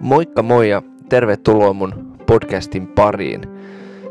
[0.00, 3.40] Moikka moi ja tervetuloa mun podcastin pariin.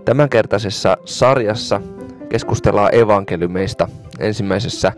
[0.05, 1.81] Tämänkertaisessa sarjassa
[2.29, 3.87] keskustellaan evankeliumeista.
[4.19, 4.91] Ensimmäisessä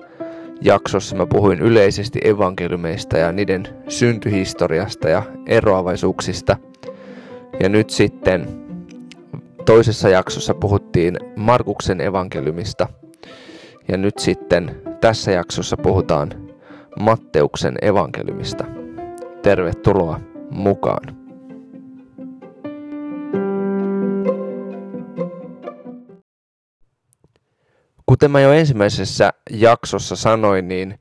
[0.61, 6.57] jaksossa mä puhuin yleisesti evankeliumeista ja niiden syntyhistoriasta ja eroavaisuuksista.
[7.59, 8.47] Ja nyt sitten
[9.65, 12.88] toisessa jaksossa puhuttiin Markuksen evankeliumista.
[13.89, 16.31] Ja nyt sitten tässä jaksossa puhutaan
[16.99, 18.66] Matteuksen evankeliumista.
[19.41, 20.20] Tervetuloa
[20.52, 21.20] mukaan.
[28.05, 30.99] Kuten mä jo ensimmäisessä jaksossa sanoin, niin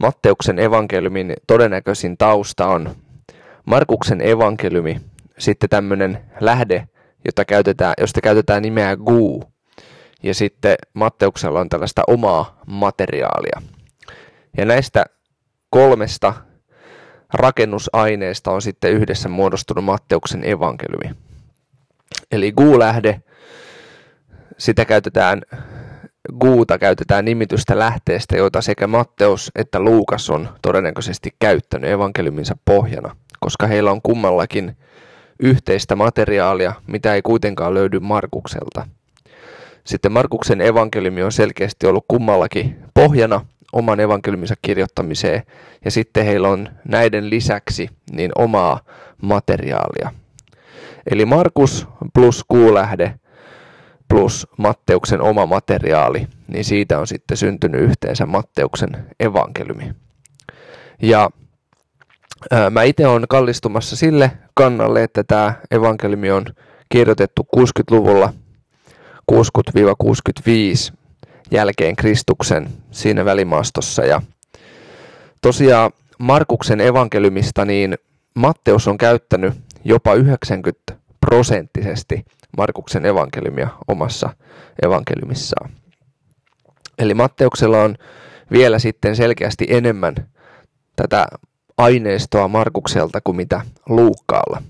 [0.00, 2.90] Matteuksen evankeliumin todennäköisin tausta on
[3.66, 5.00] Markuksen evankeliumi,
[5.38, 6.88] sitten tämmöinen lähde,
[7.24, 9.49] jota käytetään, josta käytetään nimeä Gu,
[10.22, 13.62] ja sitten Matteuksella on tällaista omaa materiaalia.
[14.56, 15.04] Ja näistä
[15.70, 16.34] kolmesta
[17.34, 21.16] rakennusaineesta on sitten yhdessä muodostunut Matteuksen evankeliumi.
[22.32, 23.22] Eli Gu-lähde,
[24.58, 25.42] sitä käytetään,
[26.40, 33.66] Guuta käytetään nimitystä lähteestä, joita sekä Matteus että Luukas on todennäköisesti käyttänyt evankeliuminsa pohjana, koska
[33.66, 34.76] heillä on kummallakin
[35.42, 38.88] yhteistä materiaalia, mitä ei kuitenkaan löydy Markukselta.
[39.90, 45.42] Sitten Markuksen evankeliumi on selkeästi ollut kummallakin pohjana oman evankeliuminsa kirjoittamiseen,
[45.84, 48.80] ja sitten heillä on näiden lisäksi niin omaa
[49.22, 50.12] materiaalia.
[51.10, 53.14] Eli Markus plus kuulähde
[54.08, 59.92] plus Matteuksen oma materiaali, niin siitä on sitten syntynyt yhteensä Matteuksen evankeliumi.
[61.02, 61.30] Ja
[62.50, 66.44] ää, mä itse olen kallistumassa sille kannalle, että tämä evankeliumi on
[66.88, 68.32] kirjoitettu 60-luvulla
[69.30, 70.92] 60-65
[71.50, 74.04] jälkeen Kristuksen siinä välimaastossa.
[74.04, 74.22] Ja
[75.42, 77.98] tosiaan Markuksen evankeliumista niin
[78.34, 82.24] Matteus on käyttänyt jopa 90 prosenttisesti
[82.56, 84.30] Markuksen evankeliumia omassa
[84.82, 85.70] evankeliumissaan.
[86.98, 87.96] Eli Matteuksella on
[88.52, 90.14] vielä sitten selkeästi enemmän
[90.96, 91.26] tätä
[91.78, 94.62] aineistoa Markukselta kuin mitä Luukkaalla.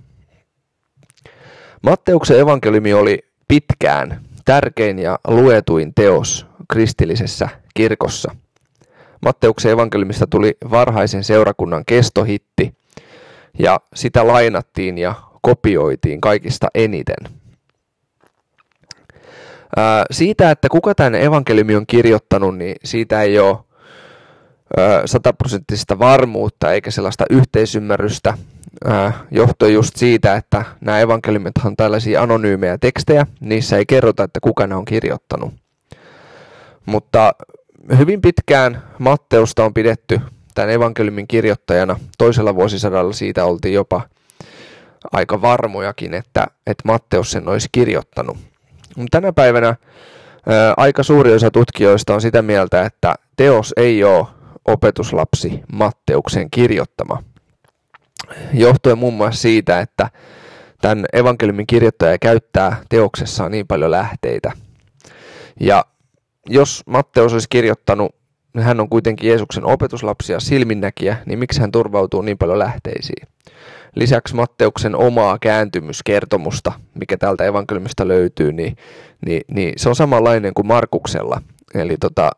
[1.83, 3.19] Matteuksen evankeliumi oli
[3.49, 8.37] pitkään tärkein ja luetuin teos kristillisessä kirkossa.
[9.23, 12.75] Matteuksen evankeliumista tuli varhaisen seurakunnan kestohitti
[13.59, 17.17] ja sitä lainattiin ja kopioitiin kaikista eniten.
[19.77, 23.59] Ää, siitä, että kuka tämän evankeliumi on kirjoittanut, niin siitä ei ole
[25.07, 28.35] sataprosenttista varmuutta eikä sellaista yhteisymmärrystä
[29.31, 34.67] johtuen just siitä, että nämä evankeliumit on tällaisia anonyymejä tekstejä, niissä ei kerrota, että kuka
[34.67, 35.55] ne on kirjoittanut.
[36.87, 37.33] Mutta
[37.99, 40.21] hyvin pitkään Matteusta on pidetty
[40.55, 41.97] tämän evankeliumin kirjoittajana.
[42.19, 44.01] Toisella vuosisadalla siitä oltiin jopa
[45.13, 48.37] aika varmojakin, että, että Matteus sen olisi kirjoittanut.
[49.11, 54.27] Tänä päivänä ää, aika suuri osa tutkijoista on sitä mieltä, että teos ei ole
[54.65, 57.23] opetuslapsi Matteuksen kirjoittama.
[58.53, 60.11] Johtuen muun muassa siitä, että
[60.81, 64.53] tämän evankeliumin kirjoittaja käyttää teoksessaan niin paljon lähteitä.
[65.61, 65.85] Ja
[66.47, 68.15] jos Matteus olisi kirjoittanut,
[68.55, 73.29] niin hän on kuitenkin Jeesuksen opetuslapsi ja silminnäkijä, niin miksi hän turvautuu niin paljon lähteisiin?
[73.95, 78.77] Lisäksi Matteuksen omaa kääntymyskertomusta, mikä täältä evankeliumista löytyy, niin,
[79.27, 81.43] niin, niin se on samanlainen kuin Markuksella.
[81.75, 82.31] Eli tota,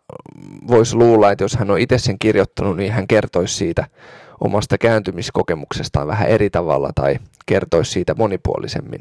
[0.68, 3.86] voisi luulla, että jos hän on itse sen kirjoittanut, niin hän kertoisi siitä
[4.44, 9.00] omasta kääntymiskokemuksestaan vähän eri tavalla tai kertoisi siitä monipuolisemmin.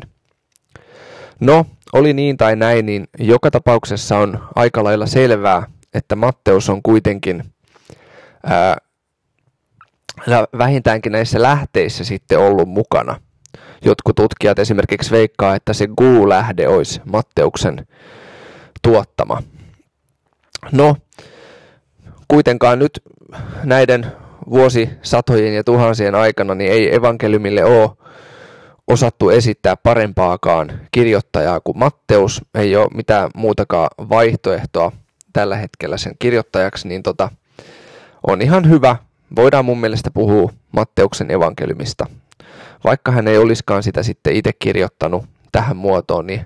[1.40, 5.64] No, oli niin tai näin, niin joka tapauksessa on aika lailla selvää,
[5.94, 7.44] että Matteus on kuitenkin
[8.44, 8.78] ää,
[10.58, 13.20] vähintäänkin näissä lähteissä sitten ollut mukana.
[13.86, 17.88] Jotkut tutkijat esimerkiksi veikkaa, että se Gu-lähde olisi Matteuksen
[18.82, 19.44] tuottama.
[20.72, 20.96] No,
[22.28, 23.04] kuitenkaan nyt
[23.64, 24.12] näiden
[24.50, 27.90] vuosisatojen ja tuhansien aikana niin ei evankeliumille ole
[28.88, 34.92] osattu esittää parempaakaan kirjoittajaa kuin Matteus, ei ole mitään muutakaan vaihtoehtoa
[35.34, 37.30] tällä hetkellä sen kirjoittajaksi, niin tota,
[38.28, 38.96] on ihan hyvä.
[39.36, 42.06] Voidaan mun mielestä puhua Matteuksen evankeliumista.
[42.84, 46.46] Vaikka hän ei olisikaan sitä sitten itse kirjoittanut tähän muotoon, niin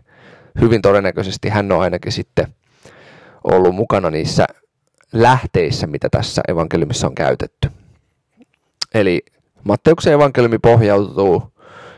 [0.61, 2.47] hyvin todennäköisesti hän on ainakin sitten
[3.43, 4.45] ollut mukana niissä
[5.13, 7.69] lähteissä, mitä tässä evankeliumissa on käytetty.
[8.95, 9.21] Eli
[9.63, 11.53] Matteuksen evankeliumi pohjautuu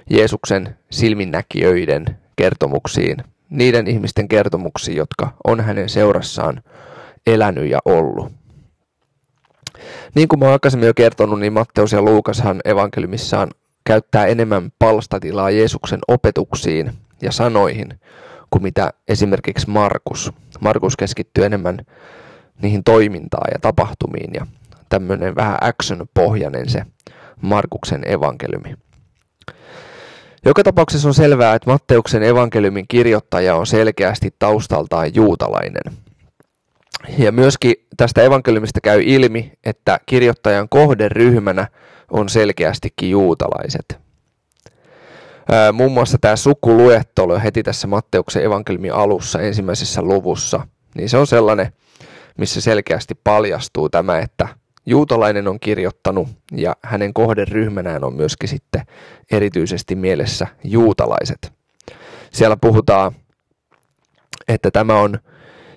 [0.10, 2.06] Jeesuksen silminnäkijöiden
[2.36, 3.18] kertomuksiin,
[3.50, 6.64] niiden ihmisten kertomuksiin, jotka on hänen seurassaan
[7.28, 8.32] elänyt ja ollut.
[10.16, 13.52] Niin kuin mä aikaisemmin jo kertonut, niin Matteus ja Luukashan evankeliumissaan
[13.84, 18.00] käyttää enemmän palstatilaa Jeesuksen opetuksiin ja sanoihin
[18.50, 20.32] kuin mitä esimerkiksi Markus.
[20.60, 21.86] Markus keskittyy enemmän
[22.62, 24.48] niihin toimintaan ja tapahtumiin ja
[24.90, 26.84] tämmöinen vähän action-pohjainen se
[27.42, 28.76] Markuksen evankeliumi.
[30.46, 35.94] Joka tapauksessa on selvää, että Matteuksen evankeliumin kirjoittaja on selkeästi taustaltaan juutalainen.
[37.18, 41.68] Ja myöskin tästä evankeliumista käy ilmi, että kirjoittajan kohderyhmänä
[42.12, 44.00] on selkeästikin juutalaiset.
[45.74, 51.72] muun muassa tämä sukuluettelo heti tässä Matteuksen evankeliumin alussa ensimmäisessä luvussa, niin se on sellainen,
[52.38, 54.48] missä selkeästi paljastuu tämä, että
[54.88, 58.82] juutalainen on kirjoittanut ja hänen kohderyhmänään on myöskin sitten
[59.32, 61.54] erityisesti mielessä juutalaiset.
[62.32, 63.12] Siellä puhutaan,
[64.48, 65.20] että tämä on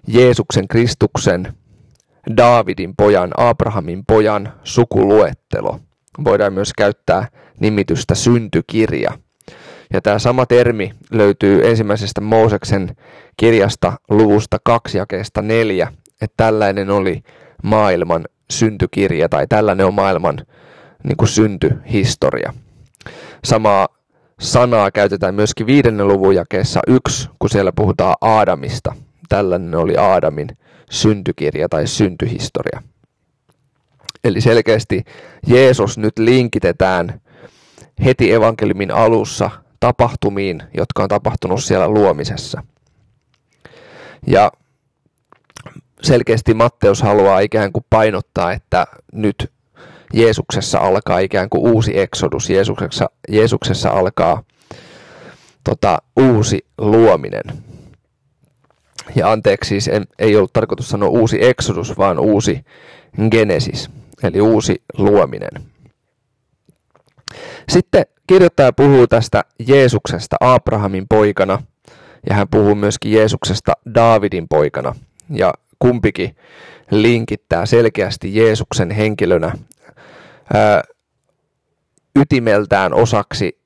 [0.07, 1.55] Jeesuksen Kristuksen,
[2.37, 5.81] Daavidin pojan, Abrahamin pojan sukuluettelo.
[6.25, 7.29] Voidaan myös käyttää
[7.61, 9.19] nimitystä syntykirja.
[9.93, 12.97] Ja tämä sama termi löytyy ensimmäisestä Mooseksen
[13.37, 15.93] kirjasta luvusta 2 jakeesta 4,
[16.23, 17.23] että tällainen oli
[17.63, 20.47] maailman syntykirja tai tällainen on maailman
[21.05, 22.55] niin kuin syntyhistoria.
[23.45, 23.89] Samaa
[24.41, 28.95] sanaa käytetään myöskin viidennen luvun jakeessa yksi, kun siellä puhutaan Aadamista.
[29.29, 30.49] Tällainen oli Aadamin
[30.91, 32.83] syntykirja tai syntyhistoria.
[34.25, 35.05] Eli selkeästi
[35.47, 37.21] Jeesus nyt linkitetään
[38.05, 39.51] heti evankeliumin alussa
[39.81, 42.63] tapahtumiin, jotka on tapahtunut siellä luomisessa.
[44.27, 44.53] Ja
[46.03, 49.53] selkeästi Matteus haluaa ikään kuin painottaa, että nyt
[50.13, 54.43] Jeesuksessa alkaa ikään kuin uusi eksodus, Jeesuksessa, Jeesuksessa alkaa
[55.65, 57.43] tota, uusi luominen.
[59.15, 62.65] Ja anteeksi, siis en, ei ollut tarkoitus sanoa uusi eksodus, vaan uusi
[63.31, 63.91] genesis,
[64.23, 65.51] eli uusi luominen.
[67.69, 71.63] Sitten kirjoittaja puhuu tästä Jeesuksesta Abrahamin poikana,
[72.29, 74.95] ja hän puhuu myöskin Jeesuksesta Daavidin poikana.
[75.31, 76.37] Ja kumpikin
[76.91, 79.53] linkittää selkeästi Jeesuksen henkilönä
[80.55, 80.83] ää,
[82.17, 83.61] ytimeltään osaksi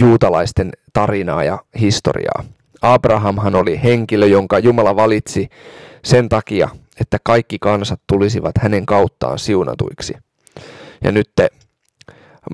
[0.00, 2.44] juutalaisten tarinaa ja historiaa.
[2.82, 5.48] Abrahamhan oli henkilö, jonka Jumala valitsi
[6.04, 6.68] sen takia,
[7.00, 10.14] että kaikki kansat tulisivat hänen kauttaan siunatuiksi.
[11.04, 11.48] Ja nyt te,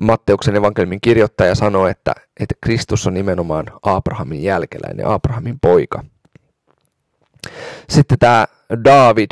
[0.01, 6.03] Matteuksen evankeliumin kirjoittaja sanoo, että, että Kristus on nimenomaan Abrahamin jälkeläinen, Abrahamin poika.
[7.89, 8.47] Sitten tämä
[8.83, 9.31] David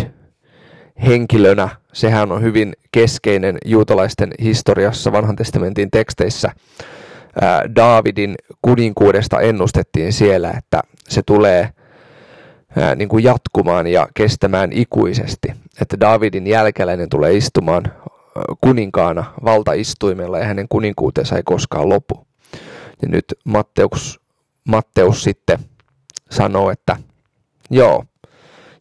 [1.06, 6.52] henkilönä, sehän on hyvin keskeinen juutalaisten historiassa vanhan testamentin teksteissä.
[7.76, 11.70] Davidin kuninkuudesta ennustettiin siellä, että se tulee
[12.96, 15.48] niin kuin jatkumaan ja kestämään ikuisesti.
[15.82, 17.84] Että Davidin jälkeläinen tulee istumaan
[18.62, 22.28] kuninkaana valtaistuimella ja hänen kuninkuutensa ei koskaan lopu.
[23.02, 24.20] Ja nyt Matteus,
[24.68, 25.60] Matteus sitten
[26.32, 26.98] sanoo, että
[27.70, 28.04] joo,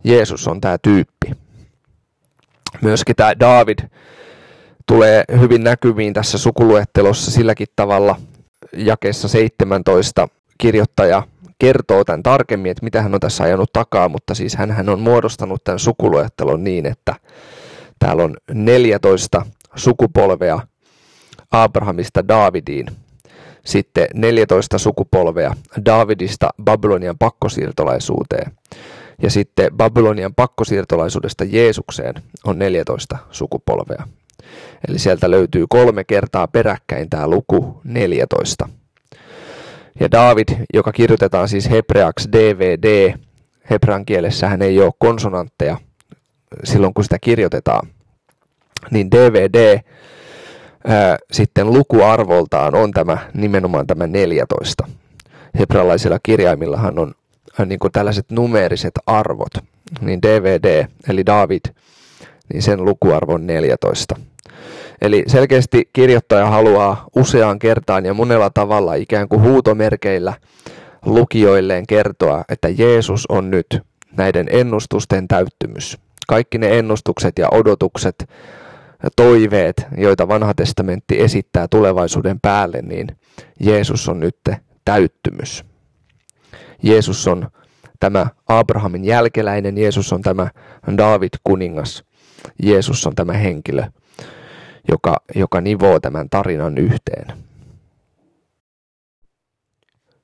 [0.05, 1.33] Jeesus on tämä tyyppi.
[2.83, 3.79] Myöskin tämä David
[4.87, 8.17] tulee hyvin näkyviin tässä sukuluettelossa silläkin tavalla.
[8.73, 11.23] Jakeessa 17 kirjoittaja
[11.59, 15.65] kertoo tämän tarkemmin, että mitä hän on tässä ajanut takaa, mutta siis hän on muodostanut
[15.65, 17.15] tämän sukuluettelon niin, että
[17.99, 20.61] täällä on 14 sukupolvea
[21.51, 22.87] Abrahamista Davidiin,
[23.65, 28.53] sitten 14 sukupolvea Davidista Babylonian pakkosiirtolaisuuteen
[29.23, 34.09] ja sitten Babylonian pakkosiirtolaisuudesta Jeesukseen on 14 sukupolvea.
[34.89, 38.69] Eli sieltä löytyy kolme kertaa peräkkäin tämä luku 14.
[40.01, 43.15] Ja David, joka kirjoitetaan siis hebreaksi DVD,
[43.71, 45.77] hebrean kielessähän ei ole konsonantteja
[46.65, 47.89] silloin kun sitä kirjoitetaan,
[48.91, 49.81] niin DVD
[50.87, 54.89] ää, sitten lukuarvoltaan on tämä nimenomaan tämä 14.
[55.59, 57.15] Hebrealaisilla kirjaimillahan on
[57.67, 59.53] niin kuin tällaiset numeeriset arvot,
[60.01, 61.61] niin DVD, eli David,
[62.53, 64.17] niin sen lukuarvo on 14.
[65.01, 70.33] Eli selkeästi kirjoittaja haluaa useaan kertaan ja monella tavalla ikään kuin huutomerkeillä
[71.07, 73.67] lukijoilleen kertoa, että Jeesus on nyt
[74.17, 75.99] näiden ennustusten täyttymys.
[76.29, 78.29] Kaikki ne ennustukset ja odotukset
[79.17, 83.17] toiveet, joita vanha testamentti esittää tulevaisuuden päälle, niin
[83.61, 84.37] Jeesus on nyt
[84.85, 85.65] täyttymys.
[86.83, 87.51] Jeesus on
[88.01, 90.51] tämä Abrahamin jälkeläinen, Jeesus on tämä
[90.99, 92.05] David kuningas,
[92.63, 93.85] Jeesus on tämä henkilö,
[94.89, 97.27] joka, joka nivoo tämän tarinan yhteen.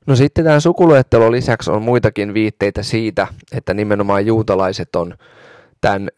[0.06, 5.14] No sitten tämän sukuluettelon lisäksi on muitakin viitteitä siitä, että nimenomaan juutalaiset on
[5.80, 6.08] tämän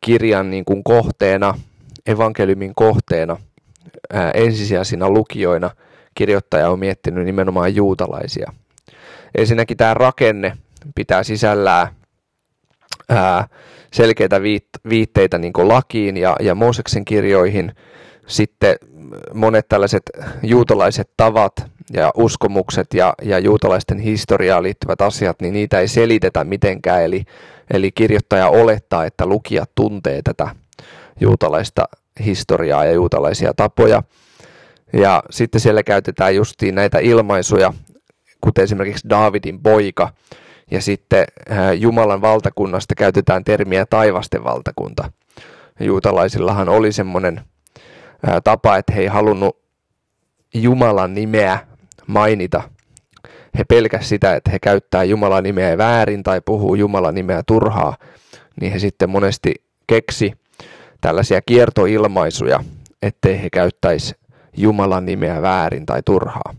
[0.00, 1.54] kirjan niin kuin kohteena,
[2.08, 3.36] evankeliumin kohteena,
[4.12, 5.70] ää, ensisijaisina lukijoina
[6.14, 8.52] kirjoittaja on miettinyt nimenomaan juutalaisia.
[9.38, 10.56] Ensinnäkin tämä rakenne
[10.94, 11.88] pitää sisällään
[13.08, 13.48] ää,
[13.92, 14.40] selkeitä
[14.88, 17.72] viitteitä niin lakiin ja, ja Mooseksen kirjoihin.
[18.26, 18.76] Sitten
[19.34, 20.02] monet tällaiset
[20.42, 21.52] juutalaiset tavat
[21.92, 27.04] ja uskomukset ja, ja juutalaisten historiaan liittyvät asiat, niin niitä ei selitetä mitenkään.
[27.04, 27.24] Eli,
[27.72, 30.50] eli kirjoittaja olettaa, että lukijat tuntee tätä
[31.20, 31.84] juutalaista
[32.24, 34.02] historiaa ja juutalaisia tapoja.
[34.92, 37.72] Ja sitten siellä käytetään justiin näitä ilmaisuja,
[38.40, 40.12] kuten esimerkiksi Daavidin poika,
[40.70, 41.24] ja sitten
[41.78, 45.12] Jumalan valtakunnasta käytetään termiä taivasten valtakunta.
[45.80, 47.40] Juutalaisillahan oli semmoinen
[48.44, 49.58] tapa, että he ei halunnut
[50.54, 51.58] Jumalan nimeä
[52.06, 52.62] mainita.
[53.58, 57.96] He pelkäs sitä, että he käyttää Jumalan nimeä väärin tai puhuu Jumalan nimeä turhaa,
[58.60, 59.54] niin he sitten monesti
[59.86, 60.32] keksi
[61.00, 62.64] tällaisia kiertoilmaisuja,
[63.02, 64.14] ettei he käyttäisi
[64.56, 66.54] Jumalan nimeä väärin tai turhaa.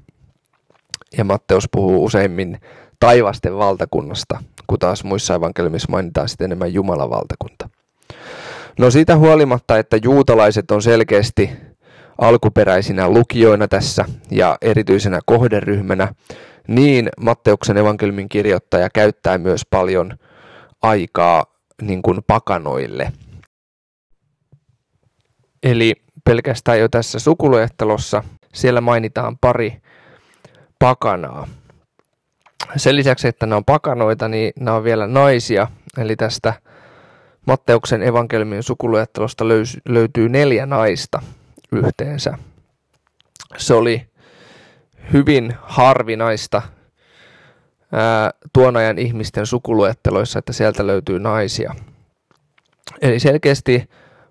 [1.17, 2.59] Ja Matteus puhuu useimmin
[2.99, 7.69] taivasten valtakunnasta, kun taas muissa evankeliumissa mainitaan sitten enemmän Jumalan valtakunta.
[8.79, 11.49] No siitä huolimatta, että juutalaiset on selkeästi
[12.17, 16.13] alkuperäisinä lukijoina tässä ja erityisenä kohderyhmänä,
[16.67, 20.17] niin Matteuksen evankeliumin kirjoittaja käyttää myös paljon
[20.81, 21.45] aikaa
[21.81, 23.11] niin kuin pakanoille.
[25.63, 28.23] Eli pelkästään jo tässä sukuluettelossa
[28.53, 29.81] siellä mainitaan pari
[30.79, 31.47] pakanaa.
[32.75, 35.67] Sen lisäksi, että ne on pakanoita, niin nämä on vielä naisia.
[35.97, 36.53] Eli tästä
[37.47, 39.45] Matteuksen evankeliumin sukuluettelosta
[39.89, 41.21] löytyy neljä naista
[41.71, 42.37] yhteensä.
[43.57, 44.07] Se oli
[45.13, 46.61] hyvin harvinaista
[47.91, 51.75] ää, tuon ajan ihmisten sukuluetteloissa, että sieltä löytyy naisia.
[53.01, 53.89] Eli selkeästi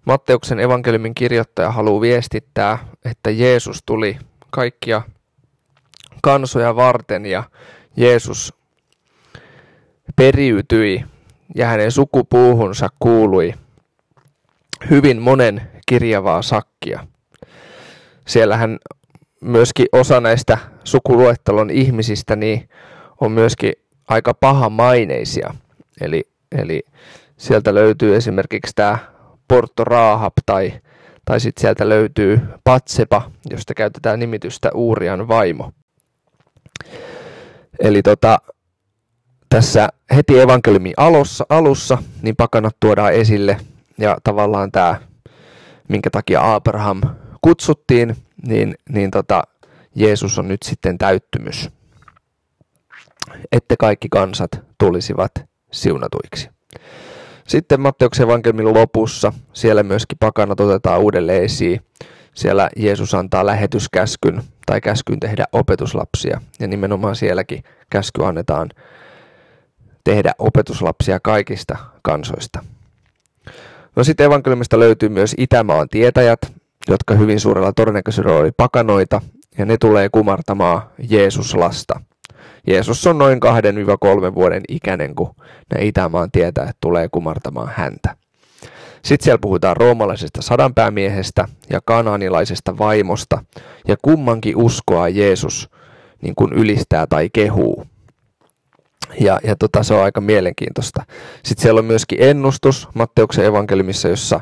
[0.09, 4.19] Matteuksen evankeliumin kirjoittaja haluaa viestittää, että Jeesus tuli
[4.51, 5.03] kaikkia
[6.23, 7.43] kansoja varten ja
[7.97, 8.55] Jeesus
[10.17, 11.05] periytyi
[11.55, 13.55] ja hänen sukupuuhunsa kuului
[14.91, 17.07] hyvin monen kirjavaa sakkia.
[18.27, 18.79] Siellähän
[19.41, 22.69] myöskin osa näistä sukuluettelon ihmisistä niin
[23.21, 23.73] on myöskin
[24.09, 25.55] aika pahamaineisia.
[26.01, 26.83] Eli, eli
[27.37, 29.18] sieltä löytyy esimerkiksi tämä
[29.49, 30.73] Porto Rahab tai,
[31.25, 35.73] tai sitten sieltä löytyy Patsepa, josta käytetään nimitystä Uurian vaimo.
[37.81, 38.39] Eli tota,
[39.49, 43.57] tässä heti evankeliumin alussa, alussa niin pakanat tuodaan esille
[43.99, 45.01] ja tavallaan tämä,
[45.89, 47.01] minkä takia Abraham
[47.41, 49.43] kutsuttiin, niin, niin tota,
[49.95, 51.71] Jeesus on nyt sitten täyttymys,
[53.53, 55.33] että kaikki kansat tulisivat
[55.73, 56.51] siunatuiksi.
[57.49, 61.81] Sitten Matteuksen evankeliumin lopussa, siellä myöskin pakanat otetaan uudelleen esiin.
[62.35, 66.41] Siellä Jeesus antaa lähetyskäskyn tai käskyn tehdä opetuslapsia.
[66.61, 68.69] Ja nimenomaan sielläkin käsky annetaan
[70.05, 72.65] tehdä opetuslapsia kaikista kansoista.
[73.97, 76.53] No sitten evankeliumista löytyy myös Itämaan tietäjät,
[76.89, 79.21] jotka hyvin suurella todennäköisyydellä oli pakanoita,
[79.59, 82.01] ja ne tulee kumartamaan Jeesuslasta.
[82.69, 83.41] Jeesus on noin
[84.31, 85.35] 2-3 vuoden ikäinen, kun
[85.75, 88.17] ne Itämaan tietäjät tulee kumartamaan häntä.
[89.03, 93.45] Sitten siellä puhutaan roomalaisesta sadanpäämiehestä ja kanaanilaisesta vaimosta,
[93.89, 95.71] ja kummankin uskoa Jeesus
[96.23, 97.85] niin kuin ylistää tai kehuu.
[99.21, 101.03] Ja, ja tota, se on aika mielenkiintoista.
[101.45, 104.41] Sitten siellä on myöskin ennustus Matteuksen evankeliumissa, jossa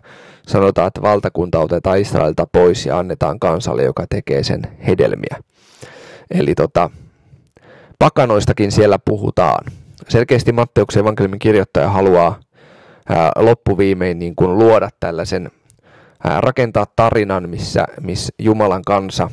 [0.49, 5.37] sanotaan, että valtakunta otetaan Israelilta pois ja annetaan kansalle, joka tekee sen hedelmiä.
[6.31, 6.91] Eli tota,
[7.99, 9.65] pakanoistakin siellä puhutaan.
[10.09, 12.41] Selkeästi Matteuksen evankeliumin kirjoittaja haluaa
[13.37, 15.51] loppuviimein niin kuin luoda tällaisen,
[16.25, 19.31] rakentaa tarinan, missä, missä Jumalan kansa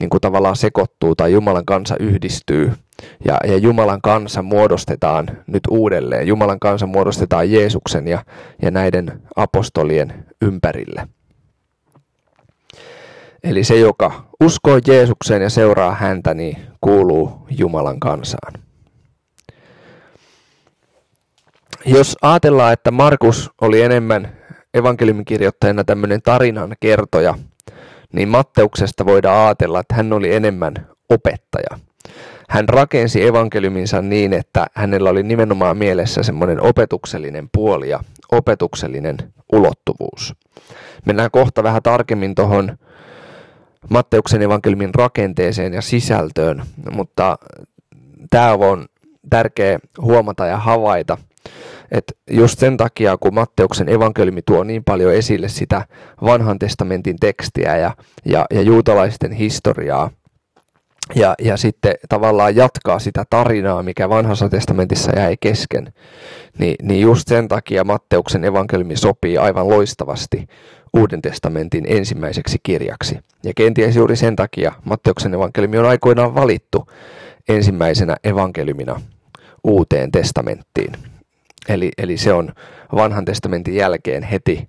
[0.00, 2.72] niin kuin tavallaan sekoittuu tai Jumalan kansa yhdistyy
[3.24, 6.26] ja, ja Jumalan kansa muodostetaan nyt uudelleen.
[6.26, 8.24] Jumalan kansa muodostetaan Jeesuksen ja,
[8.62, 11.08] ja näiden apostolien ympärille.
[13.44, 18.52] Eli se, joka uskoo Jeesukseen ja seuraa häntä, niin kuuluu Jumalan kansaan.
[21.84, 24.36] Jos ajatellaan, että Markus oli enemmän
[24.74, 27.34] evankeliumin kirjoittajana tämmöinen tarinan kertoja,
[28.12, 30.74] niin Matteuksesta voidaan ajatella, että hän oli enemmän
[31.08, 31.78] opettaja.
[32.48, 38.00] Hän rakensi evankeliuminsa niin, että hänellä oli nimenomaan mielessä semmoinen opetuksellinen puoli ja
[38.32, 39.16] opetuksellinen
[39.52, 40.34] ulottuvuus.
[41.06, 42.78] Mennään kohta vähän tarkemmin tuohon
[43.90, 47.38] Matteuksen evankeliumin rakenteeseen ja sisältöön, mutta
[48.30, 48.86] tämä on
[49.30, 51.18] tärkeä huomata ja havaita,
[51.92, 55.86] että just sen takia, kun Matteuksen evankeliumi tuo niin paljon esille sitä
[56.22, 60.10] vanhan testamentin tekstiä ja, ja, ja juutalaisten historiaa,
[61.14, 65.92] ja, ja sitten tavallaan jatkaa sitä tarinaa, mikä vanhassa testamentissa jäi kesken,
[66.58, 70.46] niin, niin just sen takia Matteuksen evankeliumi sopii aivan loistavasti
[70.92, 73.18] Uuden testamentin ensimmäiseksi kirjaksi.
[73.42, 76.88] Ja kenties juuri sen takia Matteuksen evankeliumi on aikoinaan valittu
[77.48, 79.00] ensimmäisenä evankeliumina
[79.64, 80.92] Uuteen testamenttiin.
[81.68, 82.52] Eli, eli se on
[82.94, 84.68] vanhan testamentin jälkeen heti,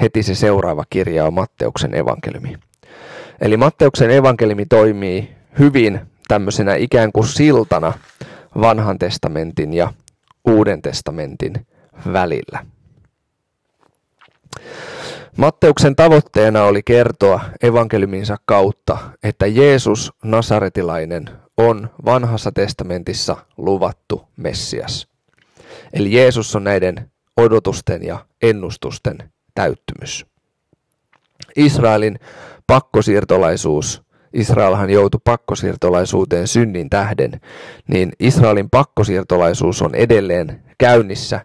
[0.00, 2.56] heti se seuraava kirja on Matteuksen evankeliumi.
[3.40, 7.92] Eli Matteuksen evankeliumi toimii hyvin tämmöisenä ikään kuin siltana
[8.60, 9.92] vanhan testamentin ja
[10.44, 11.66] uuden testamentin
[12.12, 12.66] välillä.
[15.40, 25.08] Matteuksen tavoitteena oli kertoa evankeliuminsa kautta, että Jeesus Nasaretilainen on vanhassa testamentissa luvattu Messias.
[25.92, 29.18] Eli Jeesus on näiden odotusten ja ennustusten
[29.54, 30.26] täyttymys.
[31.56, 32.18] Israelin
[32.66, 37.40] pakkosiirtolaisuus, Israelhan joutui pakkosiirtolaisuuteen synnin tähden,
[37.88, 41.40] niin Israelin pakkosiirtolaisuus on edelleen käynnissä,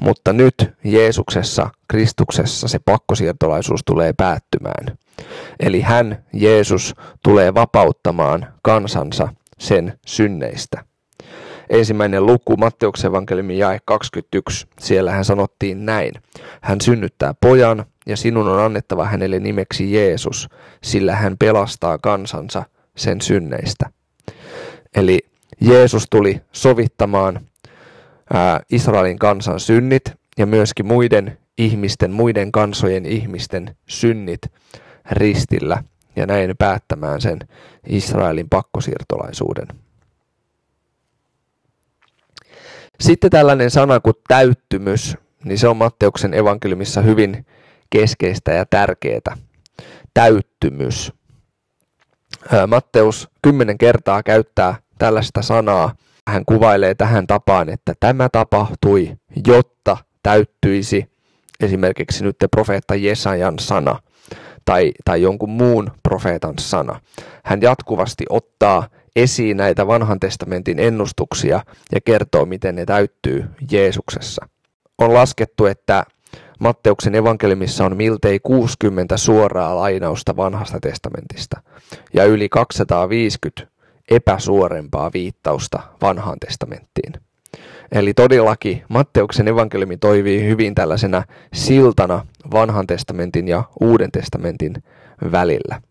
[0.00, 4.98] mutta nyt Jeesuksessa, Kristuksessa se pakkosiirtolaisuus tulee päättymään.
[5.60, 9.28] Eli hän, Jeesus, tulee vapauttamaan kansansa
[9.58, 10.84] sen synneistä
[11.70, 16.12] ensimmäinen luku, Matteuksen evankeliumin jae 21, siellä hän sanottiin näin.
[16.60, 20.48] Hän synnyttää pojan ja sinun on annettava hänelle nimeksi Jeesus,
[20.82, 22.62] sillä hän pelastaa kansansa
[22.96, 23.90] sen synneistä.
[24.94, 25.18] Eli
[25.60, 27.40] Jeesus tuli sovittamaan
[28.32, 30.02] ää, Israelin kansan synnit
[30.38, 34.40] ja myöskin muiden ihmisten, muiden kansojen ihmisten synnit
[35.10, 35.82] ristillä
[36.16, 37.38] ja näin päättämään sen
[37.86, 39.66] Israelin pakkosiirtolaisuuden.
[43.00, 47.46] Sitten tällainen sana kuin täyttymys, niin se on Matteuksen evankeliumissa hyvin
[47.90, 49.36] keskeistä ja tärkeää.
[50.14, 51.12] Täyttymys.
[52.66, 55.94] Matteus kymmenen kertaa käyttää tällaista sanaa.
[56.28, 61.10] Hän kuvailee tähän tapaan, että tämä tapahtui, jotta täyttyisi
[61.60, 63.98] esimerkiksi nyt profeetta Jesajan sana
[64.64, 67.00] tai, tai jonkun muun profeetan sana.
[67.44, 71.60] Hän jatkuvasti ottaa esiin näitä vanhan testamentin ennustuksia
[71.92, 74.48] ja kertoo, miten ne täyttyy Jeesuksessa.
[74.98, 76.04] On laskettu, että
[76.60, 81.60] Matteuksen evankeliumissa on miltei 60 suoraa lainausta vanhasta testamentista
[82.14, 83.79] ja yli 250
[84.10, 87.12] epäsuorempaa viittausta vanhaan testamenttiin.
[87.92, 91.22] Eli todellakin Matteuksen evankeliumi toimii hyvin tällaisena
[91.54, 94.74] siltana vanhan testamentin ja uuden testamentin
[95.32, 95.82] välillä.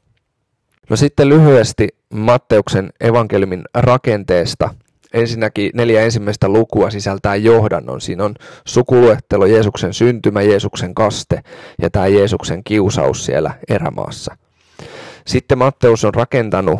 [0.89, 4.75] No sitten lyhyesti Matteuksen evankeliumin rakenteesta.
[5.13, 8.01] Ensinnäkin neljä ensimmäistä lukua sisältää johdannon.
[8.01, 11.41] Siinä on sukuluettelo Jeesuksen syntymä, Jeesuksen kaste
[11.81, 14.37] ja tämä Jeesuksen kiusaus siellä erämaassa.
[15.27, 16.79] Sitten Matteus on rakentanut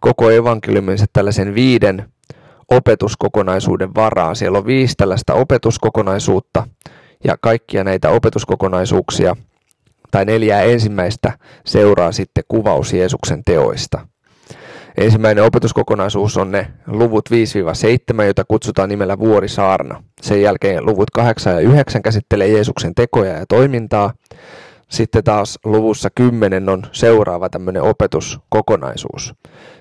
[0.00, 2.08] koko evankeliuminsa tällaisen viiden
[2.70, 4.36] opetuskokonaisuuden varaan.
[4.36, 6.68] Siellä on viisi tällaista opetuskokonaisuutta
[7.24, 9.36] ja kaikkia näitä opetuskokonaisuuksia
[10.10, 11.32] tai neljää ensimmäistä
[11.64, 14.06] seuraa sitten kuvaus Jeesuksen teoista.
[14.96, 17.28] Ensimmäinen opetuskokonaisuus on ne luvut
[18.20, 20.02] 5-7, joita kutsutaan nimellä Vuorisaarna.
[20.22, 24.12] Sen jälkeen luvut 8 ja 9 käsittelee Jeesuksen tekoja ja toimintaa.
[24.88, 29.34] Sitten taas luvussa 10 on seuraava tämmöinen opetuskokonaisuus.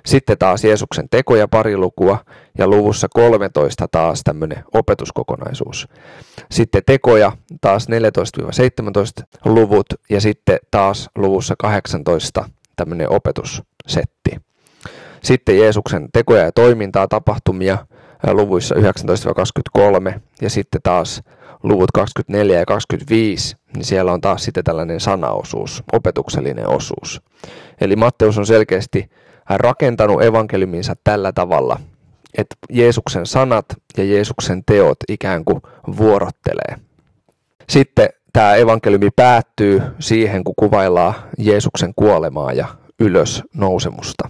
[0.05, 2.17] Sitten taas Jeesuksen tekoja pari lukua
[2.57, 5.87] ja luvussa 13 taas tämmöinen opetuskokonaisuus.
[6.51, 7.87] Sitten tekoja taas
[9.21, 14.31] 14-17 luvut ja sitten taas luvussa 18 tämmöinen opetussetti.
[15.23, 17.77] Sitten Jeesuksen tekoja ja toimintaa, tapahtumia
[18.33, 21.21] luvuissa 19-23 ja sitten taas
[21.63, 27.21] luvut 24 ja 25, niin siellä on taas sitten tällainen sanaosuus, opetuksellinen osuus.
[27.81, 29.09] Eli Matteus on selkeästi
[29.49, 31.79] rakentanut evankeliuminsa tällä tavalla,
[32.37, 33.65] että Jeesuksen sanat
[33.97, 35.61] ja Jeesuksen teot ikään kuin
[35.97, 36.75] vuorottelee.
[37.69, 42.67] Sitten tämä evankeliumi päättyy siihen, kun kuvaillaan Jeesuksen kuolemaa ja
[42.99, 44.29] ylös nousemusta.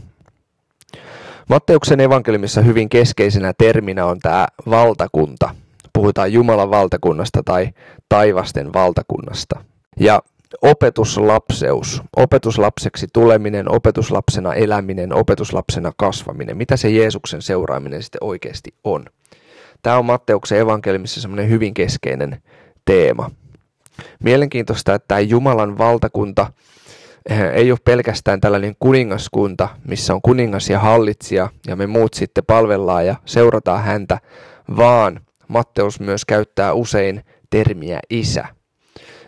[1.49, 5.55] Matteuksen evankeliumissa hyvin keskeisenä terminä on tämä valtakunta.
[5.93, 7.69] Puhutaan Jumalan valtakunnasta tai
[8.09, 9.63] taivasten valtakunnasta.
[9.99, 10.21] Ja
[10.61, 16.57] opetuslapseus, opetuslapseksi tuleminen, opetuslapsena eläminen, opetuslapsena kasvaminen.
[16.57, 19.05] Mitä se Jeesuksen seuraaminen sitten oikeasti on?
[19.83, 22.41] Tämä on Matteuksen evankeliumissa semmoinen hyvin keskeinen
[22.85, 23.31] teema.
[24.23, 26.53] Mielenkiintoista, että tämä Jumalan valtakunta
[27.29, 33.05] ei ole pelkästään tällainen kuningaskunta, missä on kuningas ja hallitsija ja me muut sitten palvellaan
[33.05, 34.19] ja seurataan häntä,
[34.77, 38.45] vaan Matteus myös käyttää usein termiä isä.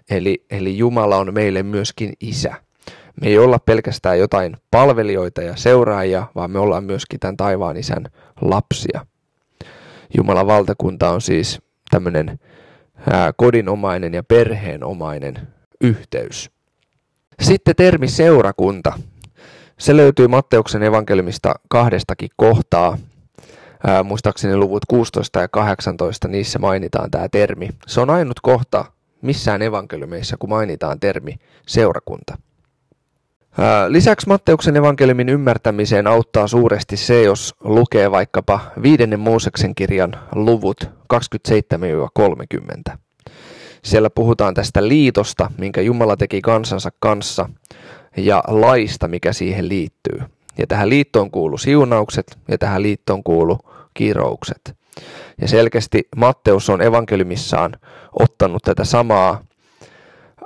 [0.10, 2.54] Eli, eli Jumala on meille myöskin isä.
[3.22, 8.06] Me ei olla pelkästään jotain palvelijoita ja seuraajia, vaan me ollaan myöskin tämän taivaan isän
[8.42, 9.06] lapsia.
[10.18, 12.40] Jumalan valtakunta on siis tämmöinen
[13.36, 15.36] kodinomainen ja perheenomainen
[15.82, 16.57] yhteys.
[17.42, 19.00] Sitten termi seurakunta.
[19.80, 22.98] Se löytyy Matteuksen evankeliumista kahdestakin kohtaa.
[23.88, 27.70] Ää, muistaakseni luvut 16 ja 18, niissä mainitaan tämä termi.
[27.88, 28.86] Se on ainut kohta
[29.22, 31.36] missään evankeliumeissa, kun mainitaan termi
[31.68, 32.38] seurakunta.
[33.88, 40.90] Lisäksi Matteuksen evankeliumin ymmärtämiseen auttaa suuresti se, jos lukee vaikkapa viidennen Mooseksen kirjan luvut
[42.94, 42.98] 27-30.
[43.84, 47.50] Siellä puhutaan tästä liitosta, minkä Jumala teki kansansa kanssa,
[48.18, 50.22] ja laista, mikä siihen liittyy.
[50.58, 53.60] Ja tähän liittoon kuuluu siunaukset, ja tähän liittoon kuuluu
[53.94, 54.76] kiroukset.
[55.42, 57.76] Ja selkeästi Matteus on evankeliumissaan
[58.20, 59.44] ottanut tätä samaa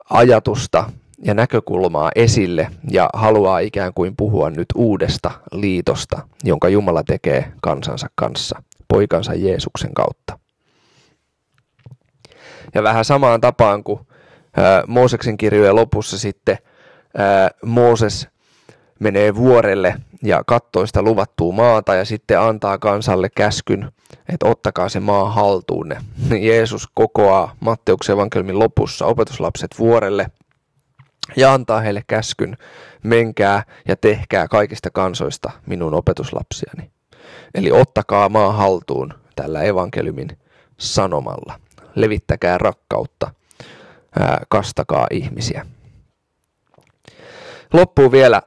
[0.10, 0.84] ajatusta
[1.24, 8.08] ja näkökulmaa esille ja haluaa ikään kuin puhua nyt uudesta liitosta, jonka Jumala tekee kansansa
[8.16, 10.41] kanssa, poikansa Jeesuksen kautta.
[12.74, 14.00] Ja vähän samaan tapaan kuin
[14.88, 16.58] Mooseksen kirjojen lopussa sitten
[17.66, 18.28] Mooses
[19.00, 23.92] menee vuorelle ja katsoo sitä luvattua maata ja sitten antaa kansalle käskyn,
[24.30, 25.98] että ottakaa se maa haltuunne.
[26.48, 30.28] Jeesus kokoaa Matteuksen evankelmin lopussa opetuslapset vuorelle
[31.36, 32.58] ja antaa heille käskyn,
[33.04, 36.92] menkää ja tehkää kaikista kansoista minun opetuslapsiani.
[37.56, 40.38] Eli ottakaa maa haltuun tällä evankeliumin
[40.78, 41.60] sanomalla.
[41.96, 43.34] Levittäkää rakkautta,
[44.50, 45.66] kastakaa ihmisiä.
[47.74, 48.42] Loppuu vielä,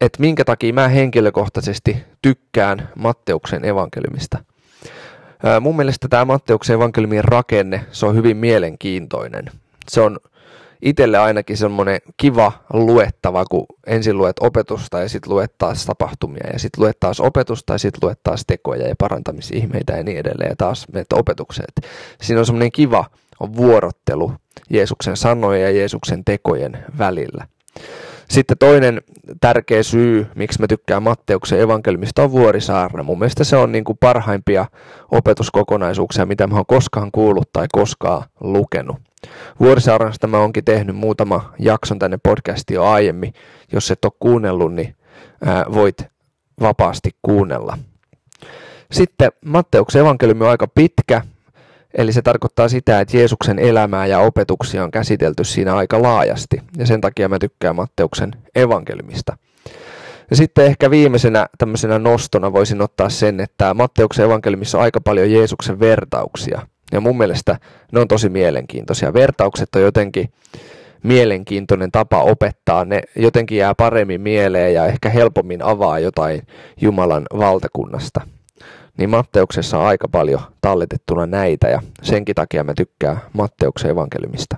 [0.00, 4.44] että minkä takia mä henkilökohtaisesti tykkään Matteuksen evankeliumista.
[5.60, 9.44] Mun mielestä tämä Matteuksen evankeliumin rakenne, se on hyvin mielenkiintoinen.
[9.88, 10.18] Se on
[10.84, 16.58] itselle ainakin semmoinen kiva luettava, kun ensin luet opetusta ja sitten luet taas tapahtumia ja
[16.58, 20.56] sitten luet taas opetusta ja sitten luet taas tekoja ja parantamisihmeitä ja niin edelleen ja
[20.56, 21.72] taas menet opetukset.
[22.22, 23.04] Siinä on semmoinen kiva
[23.40, 24.32] on vuorottelu
[24.70, 27.46] Jeesuksen sanojen ja Jeesuksen tekojen välillä.
[28.30, 29.02] Sitten toinen
[29.40, 33.02] tärkeä syy, miksi mä tykkään Matteuksen evankelmista, on Vuorisaarna.
[33.02, 34.66] Mun mielestä se on niin kuin parhaimpia
[35.10, 38.96] opetuskokonaisuuksia, mitä mä oon koskaan kuullut tai koskaan lukenut.
[39.60, 43.32] Vuorisaarnasta mä oonkin tehnyt muutama jakson tänne podcastiin jo aiemmin.
[43.72, 44.94] Jos et ole kuunnellut, niin
[45.74, 46.06] voit
[46.60, 47.78] vapaasti kuunnella.
[48.92, 51.22] Sitten Matteuksen evankeliumi on aika pitkä,
[51.94, 56.86] eli se tarkoittaa sitä, että Jeesuksen elämää ja opetuksia on käsitelty siinä aika laajasti, ja
[56.86, 59.36] sen takia mä tykkään Matteuksen evankeliumista.
[60.30, 65.30] Ja sitten ehkä viimeisenä tämmöisenä nostona voisin ottaa sen, että Matteuksen evankeliumissa on aika paljon
[65.30, 67.58] Jeesuksen vertauksia– ja mun mielestä
[67.92, 69.12] ne on tosi mielenkiintoisia.
[69.12, 70.28] Vertaukset on jotenkin
[71.02, 72.84] mielenkiintoinen tapa opettaa.
[72.84, 76.42] Ne jotenkin jää paremmin mieleen ja ehkä helpommin avaa jotain
[76.80, 78.20] Jumalan valtakunnasta.
[78.96, 84.56] Niin Matteuksessa on aika paljon talletettuna näitä ja senkin takia mä tykkään Matteuksen evankeliumista.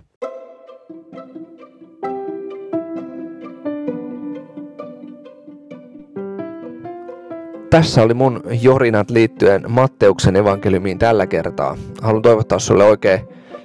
[7.76, 11.76] Tässä oli mun jorinat liittyen Matteuksen evankeliumiin tällä kertaa.
[12.02, 13.20] Haluan toivottaa sulle oikein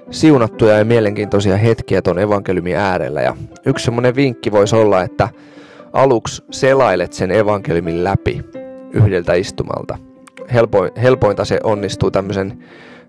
[0.09, 3.21] siunattuja ja mielenkiintoisia hetkiä ton evankeliumin äärellä.
[3.21, 5.29] Ja yksi semmonen vinkki voisi olla, että
[5.93, 8.41] aluksi selailet sen evankeliumin läpi
[8.93, 9.97] yhdeltä istumalta.
[10.53, 12.63] Helpoin, helpointa se onnistuu tämmöisen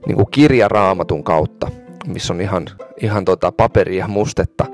[0.07, 1.69] niin kirjaraamatun kautta,
[2.07, 2.67] missä on ihan,
[3.01, 4.65] ihan tota paperia mustetta.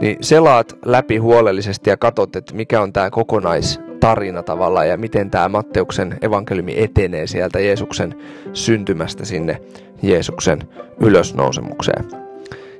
[0.00, 5.30] Niin selaat läpi huolellisesti ja katsot, että mikä on tämä kokonais tarina tavallaan ja miten
[5.30, 8.14] tämä Matteuksen evankeliumi etenee sieltä Jeesuksen
[8.52, 9.62] syntymästä sinne
[10.02, 10.58] Jeesuksen
[11.00, 12.04] ylösnousemukseen.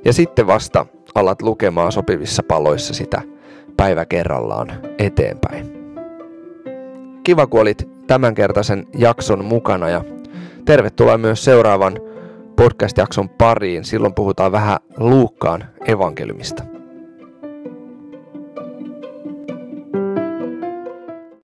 [0.05, 3.21] Ja sitten vasta alat lukemaan sopivissa paloissa sitä
[3.77, 5.81] päivä kerrallaan eteenpäin.
[7.23, 10.03] Kiva, kun olit tämänkertaisen jakson mukana ja
[10.65, 11.97] tervetuloa myös seuraavan
[12.55, 13.85] podcast-jakson pariin.
[13.85, 16.70] Silloin puhutaan vähän Luukkaan evankeliumista.